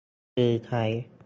[0.35, 0.83] คือใช้